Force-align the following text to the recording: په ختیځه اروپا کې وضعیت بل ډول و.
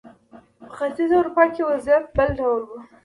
په 0.67 0.73
ختیځه 0.77 1.15
اروپا 1.19 1.43
کې 1.53 1.61
وضعیت 1.69 2.05
بل 2.15 2.29
ډول 2.39 2.59
و. 2.67 2.71